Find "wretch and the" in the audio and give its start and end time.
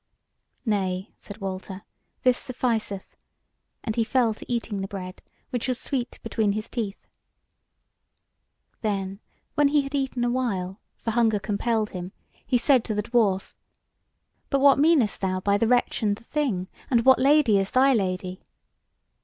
15.67-16.23